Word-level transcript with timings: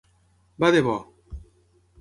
Va 0.63 0.71
de 0.77 0.81
bo! 0.89 0.97